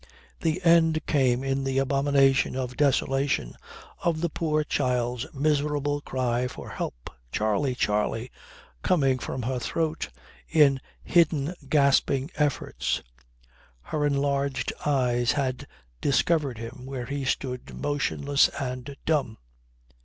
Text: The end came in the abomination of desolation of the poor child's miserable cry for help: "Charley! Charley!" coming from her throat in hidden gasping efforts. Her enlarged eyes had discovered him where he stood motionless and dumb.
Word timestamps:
The 0.39 0.59
end 0.65 1.05
came 1.05 1.43
in 1.43 1.63
the 1.63 1.77
abomination 1.77 2.55
of 2.55 2.75
desolation 2.75 3.55
of 4.01 4.21
the 4.21 4.31
poor 4.31 4.63
child's 4.63 5.27
miserable 5.31 6.01
cry 6.01 6.47
for 6.47 6.69
help: 6.71 7.07
"Charley! 7.31 7.75
Charley!" 7.75 8.31
coming 8.81 9.19
from 9.19 9.43
her 9.43 9.59
throat 9.59 10.09
in 10.49 10.81
hidden 11.03 11.53
gasping 11.69 12.31
efforts. 12.35 13.03
Her 13.83 14.03
enlarged 14.03 14.73
eyes 14.87 15.33
had 15.33 15.67
discovered 16.01 16.57
him 16.57 16.87
where 16.87 17.05
he 17.05 17.23
stood 17.23 17.75
motionless 17.77 18.47
and 18.59 18.97
dumb. 19.05 19.37